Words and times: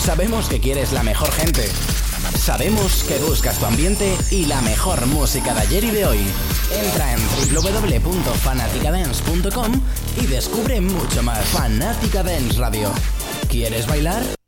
Sabemos 0.00 0.48
que 0.48 0.60
quieres 0.60 0.92
la 0.92 1.02
mejor 1.02 1.30
gente. 1.30 1.68
Sabemos 2.34 3.04
que 3.04 3.18
buscas 3.18 3.58
tu 3.58 3.66
ambiente 3.66 4.16
y 4.30 4.46
la 4.46 4.62
mejor 4.62 5.04
música 5.06 5.52
de 5.54 5.60
ayer 5.60 5.84
y 5.84 5.90
de 5.90 6.06
hoy. 6.06 6.20
Entra 6.72 7.12
en 7.12 7.20
www.fanaticadance.com 7.54 9.82
y 10.20 10.26
descubre 10.26 10.80
mucho 10.80 11.22
más. 11.22 11.44
Fanática 11.50 12.22
Dance 12.22 12.58
Radio. 12.58 12.90
¿Quieres 13.48 13.86
bailar? 13.86 14.39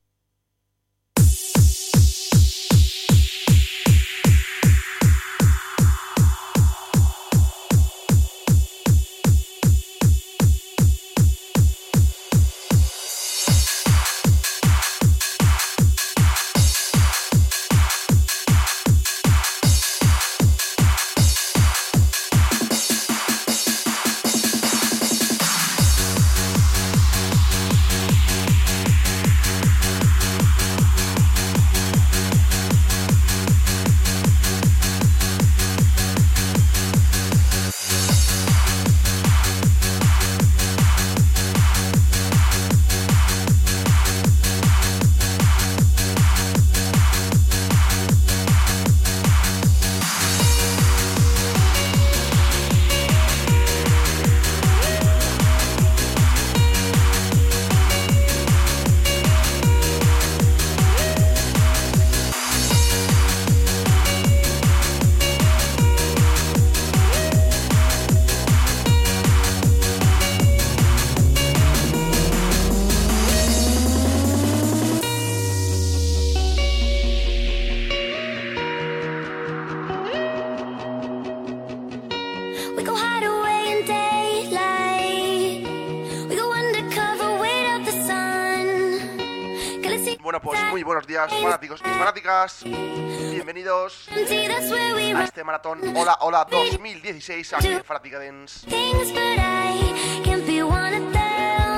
Bienvenidos 93.31 94.09
a 94.09 95.25
este 95.25 95.45
maratón 95.45 95.81
Hola 95.95 96.17
Hola 96.21 96.47
2016 96.51 97.53
aquí 97.53 97.69
en 97.69 97.85
Fanatica 97.85 98.19
Dance. 98.19 98.67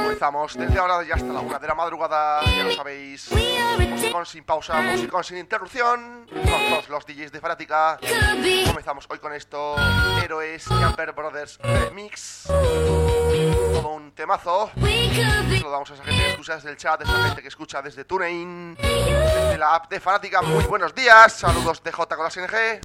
Comenzamos 0.03 0.57
desde 0.57 0.79
ahora 0.79 1.03
ya 1.03 1.15
hasta 1.15 1.33
la 1.33 1.41
una 1.41 1.59
de 1.59 1.67
la 1.67 1.75
madrugada, 1.75 2.45
ya 2.45 2.63
lo 2.63 2.71
sabéis, 2.71 3.29
con 4.13 4.25
sin 4.25 4.45
pausa, 4.45 4.81
música 4.81 5.23
sin 5.25 5.39
interrupción, 5.39 6.27
con 6.31 6.71
todos 6.71 6.89
los 6.89 7.05
DJs 7.07 7.33
de 7.33 7.41
Fanática. 7.41 7.99
Comenzamos 8.65 9.07
hoy 9.11 9.19
con 9.19 9.33
esto, 9.33 9.75
Héroes 10.23 10.69
Camper 10.69 11.13
Brothers 11.13 11.59
Remix, 11.59 12.47
un 12.49 13.04
temazo. 14.15 14.71
Saludamos 14.75 15.91
a 15.91 15.95
esa 15.95 16.05
gente 16.05 16.23
que 16.23 16.31
escucha 16.31 16.55
desde 16.55 16.71
el 16.71 16.77
chat, 16.77 17.01
a 17.01 17.05
esa 17.05 17.27
gente 17.27 17.43
que 17.43 17.49
escucha 17.49 17.83
desde 17.83 18.05
TuneIn, 18.05 18.77
desde 18.77 19.59
la 19.59 19.75
app 19.75 19.91
de 19.91 20.01
Fanática. 20.01 20.43
Muy 20.43 20.65
buenos 20.65 20.95
días, 20.95 21.33
saludos 21.33 21.83
de 21.83 21.93
J 21.93 22.17
con 22.17 22.25
las 22.25 22.37
NG. 22.37 22.81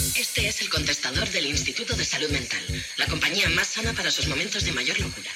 SNG. 0.00 0.46
es 0.46 0.60
el 0.62 0.70
contestador 0.70 1.28
del 1.30 1.46
Instituto 1.46 1.94
de 1.94 2.04
Salud 2.04 2.30
Mental, 2.30 2.84
la 2.96 3.06
compañía 3.06 3.48
más 3.50 3.68
sana 3.68 3.92
para 3.92 4.10
sus 4.10 4.26
momentos 4.28 4.64
de 4.64 4.72
mayor 4.72 4.98
locura. 4.98 5.30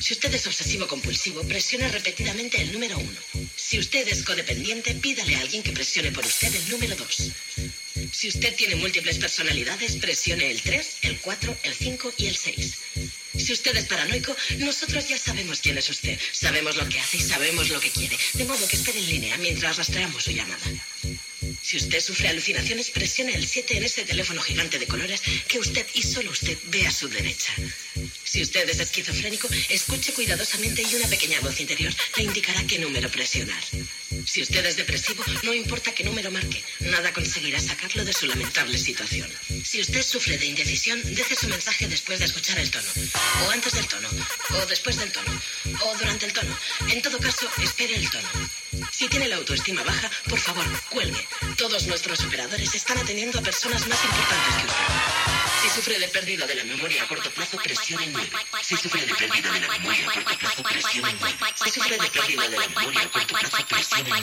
Si 0.00 0.12
usted 0.12 0.34
es 0.34 0.46
obsesivo 0.46 0.86
compulsivo, 0.86 1.42
presione 1.44 1.88
repetidamente 1.88 2.60
el 2.60 2.72
número 2.72 2.98
uno. 2.98 3.18
Si 3.56 3.78
usted 3.78 4.06
es 4.08 4.22
codependiente, 4.22 4.94
pídale 4.94 5.36
a 5.36 5.40
alguien 5.40 5.62
que 5.62 5.72
presione 5.72 6.12
por 6.12 6.26
usted 6.26 6.54
el 6.54 6.70
número 6.70 6.94
dos. 6.96 7.32
Si 8.12 8.28
usted 8.28 8.54
tiene 8.54 8.76
múltiples 8.76 9.18
personalidades, 9.18 9.96
presione 9.96 10.50
el 10.50 10.60
3, 10.60 10.96
el 11.02 11.18
4, 11.20 11.58
el 11.62 11.74
5 11.74 12.14
y 12.18 12.26
el 12.26 12.36
6. 12.36 12.74
Si 13.36 13.52
usted 13.52 13.74
es 13.76 13.86
paranoico, 13.86 14.36
nosotros 14.58 15.08
ya 15.08 15.18
sabemos 15.18 15.60
quién 15.60 15.78
es 15.78 15.88
usted, 15.88 16.18
sabemos 16.32 16.76
lo 16.76 16.86
que 16.88 17.00
hace 17.00 17.16
y 17.16 17.22
sabemos 17.22 17.70
lo 17.70 17.80
que 17.80 17.90
quiere, 17.90 18.18
de 18.34 18.44
modo 18.44 18.66
que 18.68 18.76
espere 18.76 18.98
en 18.98 19.08
línea 19.08 19.38
mientras 19.38 19.78
rastreamos 19.78 20.22
su 20.22 20.32
llamada. 20.32 20.62
Si 21.72 21.78
usted 21.78 22.00
sufre 22.02 22.28
alucinaciones, 22.28 22.90
presione 22.90 23.34
el 23.34 23.48
7 23.48 23.78
en 23.78 23.84
ese 23.84 24.04
teléfono 24.04 24.42
gigante 24.42 24.78
de 24.78 24.86
colores 24.86 25.22
que 25.48 25.58
usted 25.58 25.86
y 25.94 26.02
solo 26.02 26.30
usted 26.30 26.58
ve 26.64 26.86
a 26.86 26.90
su 26.90 27.08
derecha. 27.08 27.50
Si 28.24 28.42
usted 28.42 28.68
es 28.68 28.78
esquizofrénico, 28.78 29.48
escuche 29.70 30.12
cuidadosamente 30.12 30.82
y 30.82 30.94
una 30.96 31.08
pequeña 31.08 31.40
voz 31.40 31.58
interior 31.60 31.90
le 32.18 32.24
indicará 32.24 32.62
qué 32.66 32.78
número 32.78 33.10
presionar. 33.10 33.62
Si 34.26 34.42
usted 34.42 34.66
es 34.66 34.76
depresivo, 34.76 35.24
no 35.44 35.54
importa 35.54 35.94
qué 35.94 36.04
número 36.04 36.30
marque, 36.30 36.62
nada 36.80 37.10
conseguirá 37.14 37.58
sacarlo 37.58 38.04
de 38.04 38.12
su 38.12 38.26
lamentable 38.26 38.76
situación. 38.76 39.32
Si 39.64 39.80
usted 39.80 40.02
sufre 40.02 40.36
de 40.36 40.44
indecisión, 40.44 41.00
deje 41.14 41.34
su 41.34 41.48
mensaje 41.48 41.88
después 41.88 42.18
de 42.18 42.26
escuchar 42.26 42.58
el 42.58 42.70
tono, 42.70 42.88
o 43.46 43.50
antes 43.50 43.72
del 43.72 43.88
tono, 43.88 44.10
o 44.50 44.66
después 44.66 44.98
del 44.98 45.10
tono, 45.10 45.42
o 45.86 45.96
durante 45.96 46.26
el 46.26 46.34
tono. 46.34 46.54
En 46.90 47.00
todo 47.00 47.18
caso, 47.18 47.48
espere 47.62 47.94
el 47.94 48.10
tono. 48.10 48.28
Si 48.90 49.08
tiene 49.08 49.28
la 49.28 49.36
autoestima 49.36 49.82
baja, 49.82 50.10
por 50.28 50.38
favor, 50.38 50.64
cuelgue. 50.88 51.26
Todos 51.56 51.86
nuestros 51.86 52.24
operadores 52.24 52.74
están 52.74 52.98
atendiendo 52.98 53.38
a 53.38 53.42
personas 53.42 53.86
más 53.86 54.02
importantes 54.04 54.54
que 54.54 54.66
usted. 54.66 54.84
Si 55.62 55.68
sufre 55.68 55.98
de 55.98 56.08
pérdida 56.08 56.46
de 56.46 56.54
la 56.54 56.64
memoria 56.64 57.02
a 57.02 57.08
corto 57.08 57.30
plazo, 57.30 57.58
presione 57.58 58.06
9. 58.08 58.30
Si 58.62 58.76
sufre 58.76 59.06
de 59.06 59.14
pérdida 59.14 59.52
de 59.52 59.60
la 59.60 59.68
memoria 59.68 60.08
a 60.08 60.24
corto 60.24 60.38
plazo, 60.38 60.62
presione 60.62 61.14
9. 61.20 61.34
Si 61.64 61.70
sufre 61.70 61.98
de 61.98 62.10
pérdida 62.10 62.48
de 62.48 62.58
la 62.58 62.68
memoria 62.68 63.00
a 63.00 63.08
corto 63.08 63.34
plazo, 63.34 63.66
presione 63.68 64.10
9. 64.10 64.22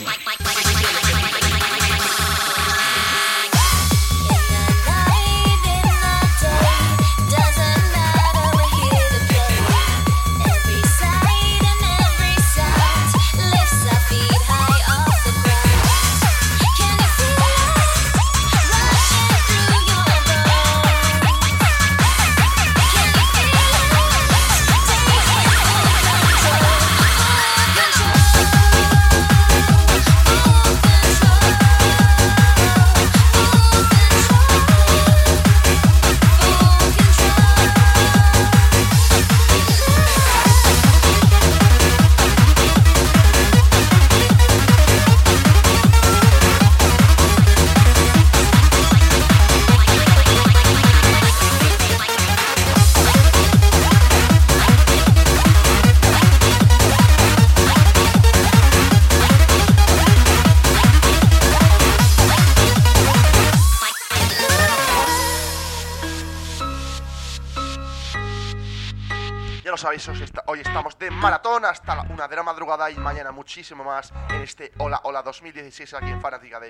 Hoy 70.46 70.62
estamos 70.62 70.98
de 70.98 71.12
maratón 71.12 71.66
hasta 71.66 71.94
la 71.94 72.02
una 72.04 72.28
de 72.28 72.36
la 72.36 72.44
madrugada 72.44 72.90
y 72.90 72.96
mañana 72.96 73.34
muchísimo 73.34 73.84
más 73.84 74.14
en 74.30 74.42
este 74.42 74.72
Hola 74.78 75.02
Hola 75.04 75.22
2016 75.22 75.94
aquí 75.96 76.10
en 76.10 76.22
Fanatica. 76.22 76.62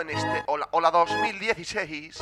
En 0.00 0.10
este 0.10 0.42
Hola, 0.46 0.68
Hola 0.72 0.90
2016. 0.90 2.18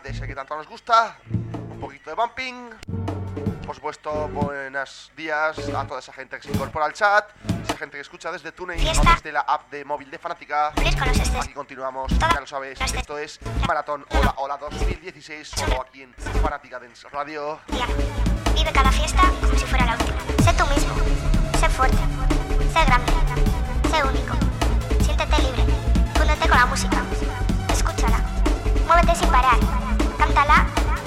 De 0.00 0.10
ese 0.10 0.26
que 0.26 0.34
tanto 0.34 0.56
nos 0.56 0.66
gusta. 0.66 1.16
Un 1.30 1.80
poquito 1.80 2.10
de 2.10 2.16
bumping. 2.16 2.70
Por 3.66 3.74
supuesto, 3.74 4.28
buenos 4.28 5.10
días 5.16 5.58
a 5.74 5.86
toda 5.86 6.00
esa 6.00 6.12
gente 6.12 6.36
que 6.36 6.42
se 6.42 6.50
incorpora 6.52 6.84
al 6.84 6.92
chat, 6.92 7.30
esa 7.64 7.76
gente 7.78 7.96
que 7.96 8.02
escucha 8.02 8.30
desde 8.30 8.52
TuneIn 8.52 8.86
o 8.86 9.02
desde 9.14 9.32
la 9.32 9.40
app 9.40 9.70
de 9.70 9.84
móvil 9.84 10.10
de 10.10 10.18
Fanática. 10.18 10.72
Aquí 11.40 11.52
continuamos, 11.54 12.12
ya 12.18 12.40
lo 12.40 12.46
sabes, 12.46 12.78
esto 12.80 13.16
es 13.16 13.40
Maratón 13.66 14.04
Hola 14.10 14.34
Hola 14.36 14.58
2016, 14.58 15.48
solo 15.48 15.80
aquí 15.80 16.02
en 16.02 16.14
Fanática 16.14 16.78
Dance 16.78 17.08
Radio. 17.08 17.60
Vive 18.54 18.72
cada 18.72 18.92
fiesta 18.92 19.22
como 19.40 19.58
si 19.58 19.64
fuera 19.66 19.86
la 19.86 19.92
última. 19.92 20.20
Sé 20.42 20.52
tú 20.52 20.66
mismo, 20.66 20.94
sé 21.58 21.68
fuerte, 21.70 21.96
sé 22.72 22.84
grande, 22.84 23.12
sé 23.90 24.04
único. 24.04 24.36
Siéntete 25.02 25.38
libre, 25.42 25.64
fúndete 26.14 26.48
con 26.48 26.58
la 26.58 26.66
música, 26.66 27.02
escúchala, 27.72 28.33
muévete 28.86 29.14
sin 29.16 29.28
parar 29.28 29.58
cántala 30.18 30.66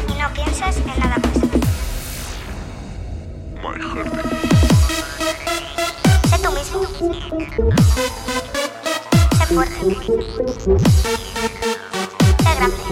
y 0.09 0.13
no 0.19 0.29
pienses 0.33 0.77
en 0.77 0.99
nada 0.99 1.17
más. 1.17 1.33
Sé 6.29 6.37
tú 6.43 6.51
mismo. 6.51 6.79
Sé 9.37 9.45
fuerte. 9.53 9.85
Sé 12.43 12.51
grande. 12.55 12.83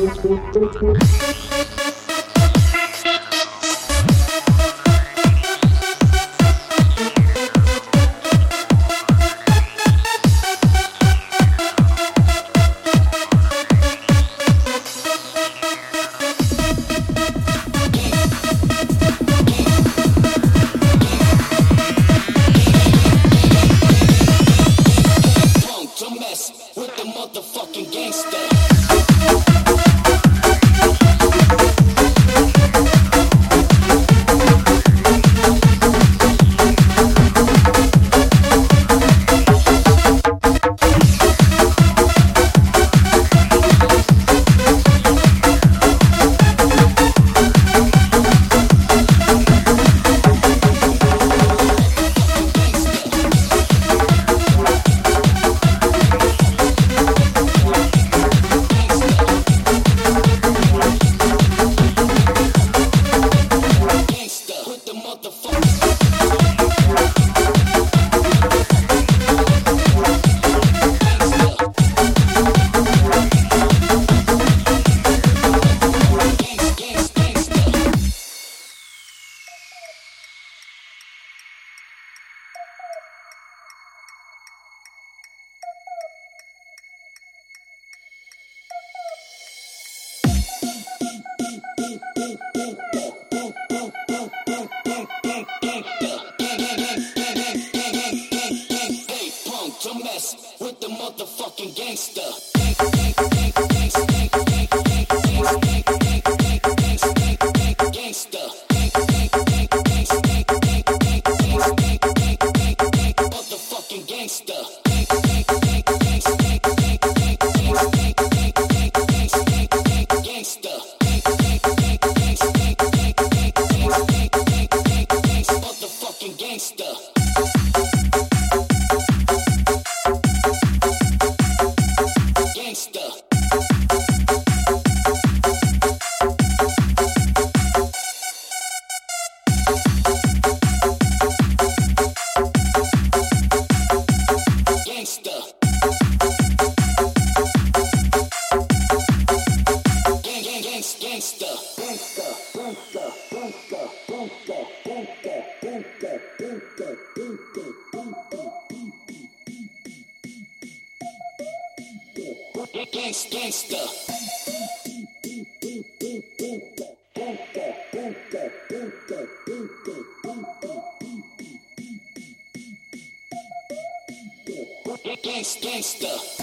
Gangsta. 175.75 176.34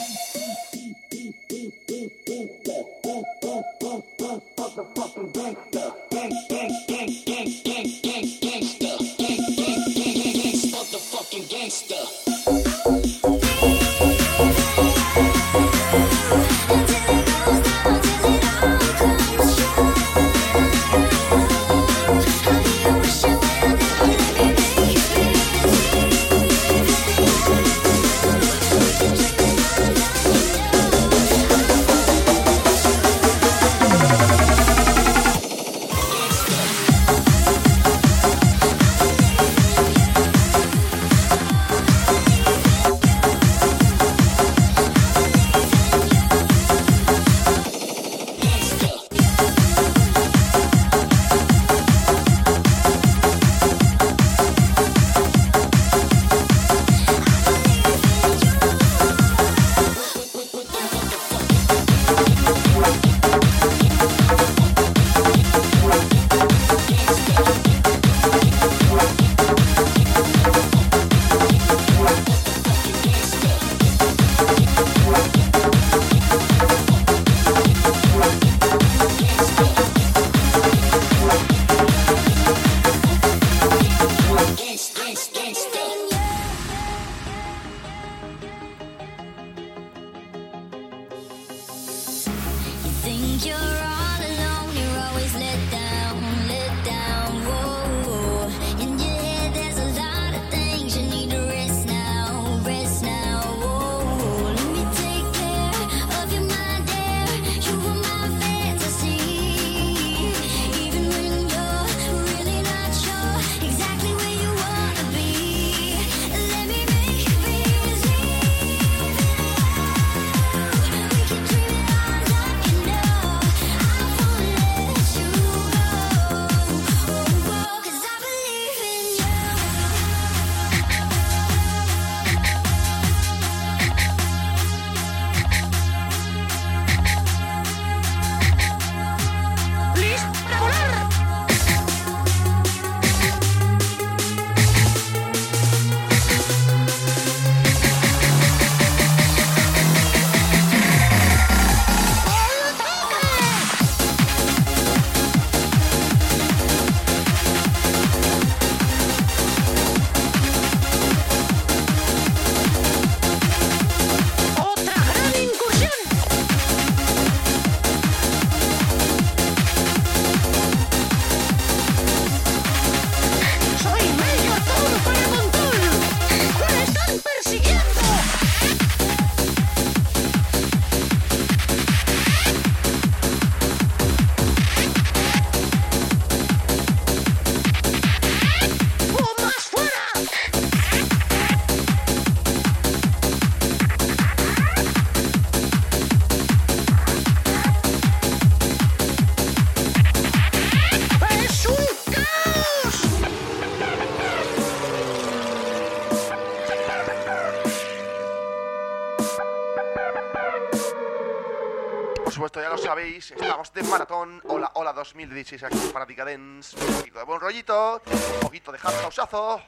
Maratón. 213.92 214.40
Hola, 214.48 214.70
hola 214.74 214.92
2016 214.94 215.64
aquí 215.64 215.76
en 215.76 215.92
Fanática. 215.92 216.24
Un 216.24 216.62
poquito 216.96 217.18
de 217.18 217.24
buen 217.24 217.40
rollito, 217.40 218.00
un 218.06 218.40
poquito 218.40 218.72
de 218.72 218.78
hard 218.82 219.02
houseazo. 219.02 219.60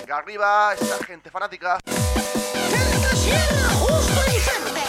Venga 0.00 0.16
arriba, 0.16 0.74
esta 0.74 1.04
gente 1.04 1.30
fanática. 1.30 1.78
justo 3.78 4.20
y 4.32 4.81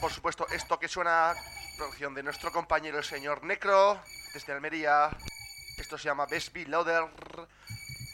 por 0.00 0.12
supuesto, 0.12 0.46
esto 0.48 0.78
que 0.78 0.88
suena, 0.88 1.34
producción 1.76 2.14
de 2.14 2.22
nuestro 2.22 2.52
compañero 2.52 2.98
el 2.98 3.04
señor 3.04 3.44
Necro, 3.44 4.00
desde 4.32 4.52
Almería. 4.52 5.10
Esto 5.76 5.96
se 5.96 6.04
llama 6.04 6.26
Best 6.26 6.52
Be 6.52 6.66
Loader 6.66 7.04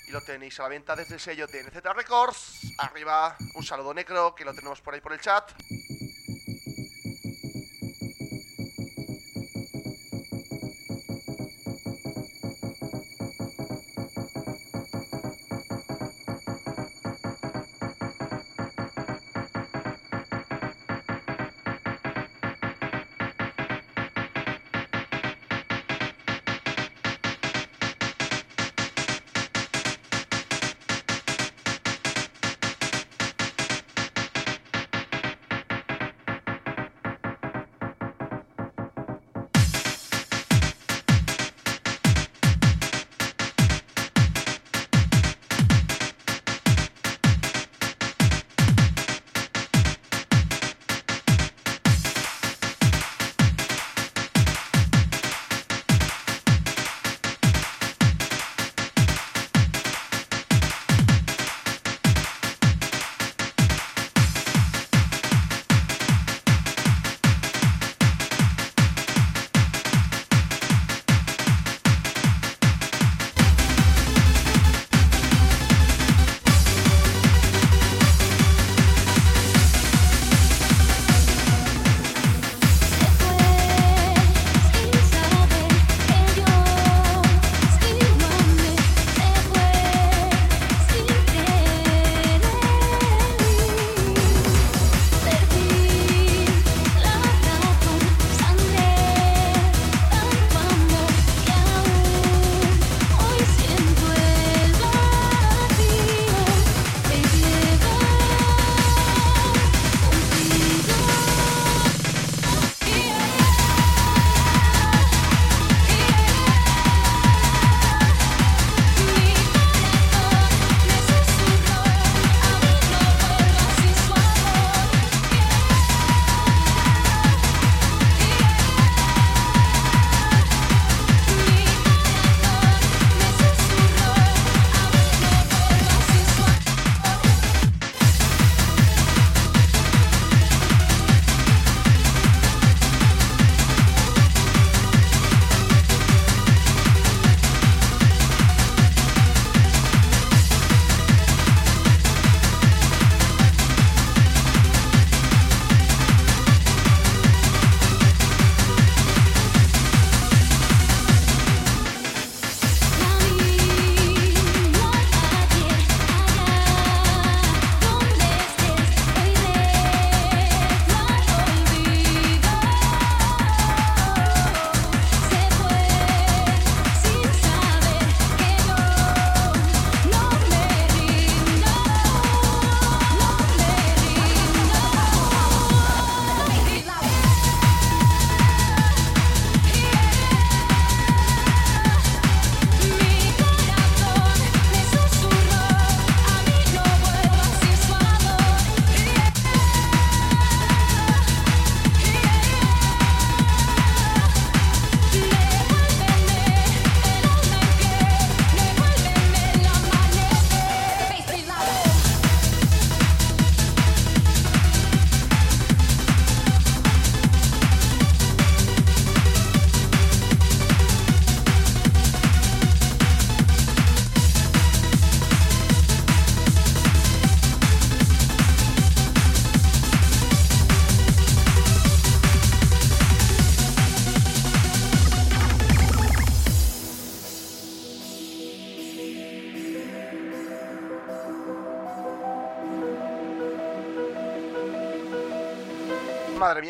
y 0.06 0.10
lo 0.10 0.20
tenéis 0.20 0.58
a 0.60 0.64
la 0.64 0.68
venta 0.68 0.94
desde 0.94 1.14
el 1.14 1.20
sello 1.20 1.46
de 1.46 1.64
NZ 1.64 1.82
Records. 1.94 2.74
Arriba, 2.78 3.36
un 3.54 3.64
saludo 3.64 3.92
Necro, 3.92 4.34
que 4.34 4.44
lo 4.44 4.54
tenemos 4.54 4.80
por 4.80 4.94
ahí 4.94 5.00
por 5.00 5.12
el 5.12 5.20
chat. 5.20 5.50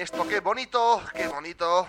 Esto 0.07 0.29
qué 0.29 0.39
bonito, 0.39 1.03
qué 1.13 1.27
bonito. 1.27 1.85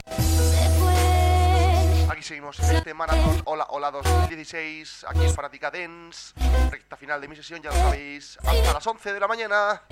Aquí 2.10 2.24
seguimos 2.24 2.60
en 2.62 2.78
este 2.78 2.92
maratón 2.96 3.44
Hola 3.46 3.68
Hola 3.70 3.92
2016. 3.92 5.06
Aquí 5.08 5.24
es 5.24 5.36
Fanática 5.36 5.70
Dance. 5.70 6.34
Recta 6.72 6.98
final 6.98 7.22
de 7.22 7.28
mi 7.28 7.36
sesión, 7.36 7.62
ya 7.62 7.70
lo 7.70 7.76
sabéis. 7.76 8.40
Hasta 8.44 8.74
las 8.74 8.88
11 8.88 9.14
de 9.14 9.20
la 9.20 9.28
mañana. 9.28 9.84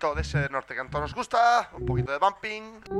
De 0.00 0.22
ese 0.22 0.48
norte 0.48 0.74
que 0.74 0.80
tanto 0.80 0.98
nos 0.98 1.14
gusta, 1.14 1.68
un 1.78 1.84
poquito 1.84 2.10
de 2.10 2.18
bumping. 2.18 2.99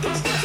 Thank 0.00 0.26
you. 0.26 0.37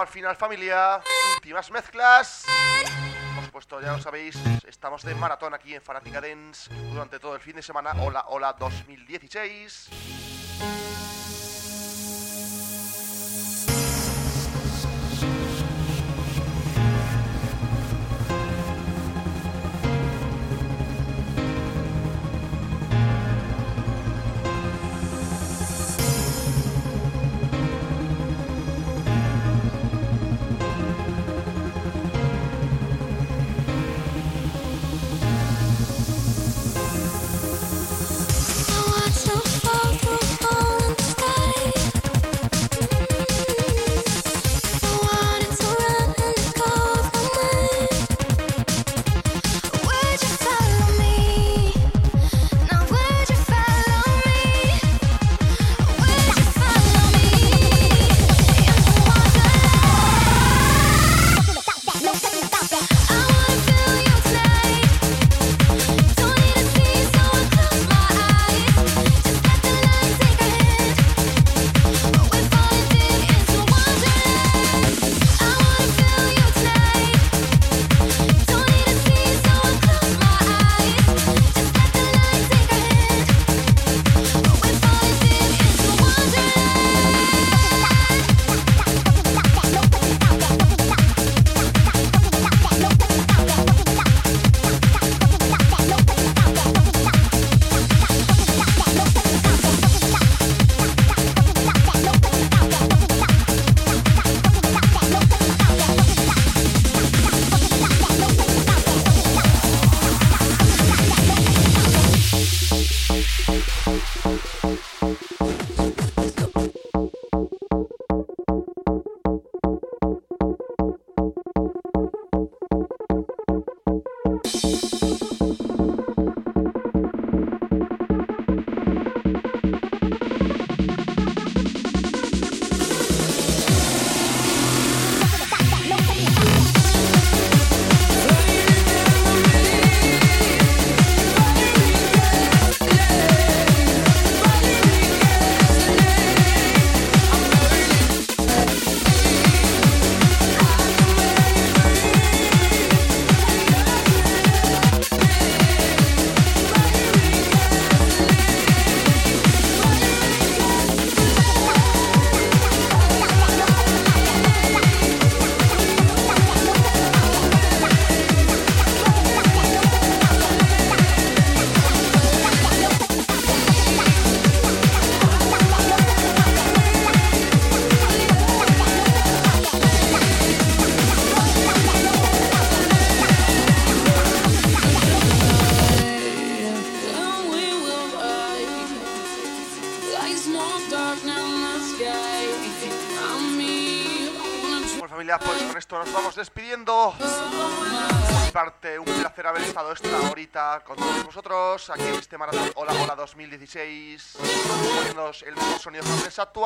Al 0.00 0.08
final, 0.08 0.36
familia. 0.36 1.00
Últimas 1.36 1.70
mezclas. 1.70 2.44
Por 3.34 3.44
supuesto, 3.44 3.80
ya 3.80 3.92
lo 3.92 4.00
sabéis, 4.00 4.36
estamos 4.66 5.02
de 5.02 5.14
maratón 5.14 5.54
aquí 5.54 5.74
en 5.74 5.82
Fanática 5.82 6.20
Dance 6.20 6.72
durante 6.90 7.18
todo 7.18 7.34
el 7.34 7.40
fin 7.40 7.56
de 7.56 7.62
semana. 7.62 7.92
Hola, 8.00 8.24
hola 8.28 8.54
2016. 8.58 11.17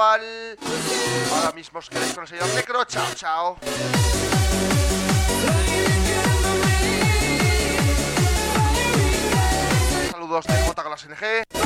Ahora 0.03 1.53
mismo 1.55 1.79
os 1.79 1.89
queréis 1.89 2.13
con 2.13 2.25
el 2.25 2.55
Necro. 2.57 2.85
Chao, 2.87 3.07
chao. 3.15 3.57
Saludos 10.11 10.45
de 10.47 10.55
J 10.65 10.83
con 10.83 10.91
la 10.91 10.99
SNG. 10.99 11.62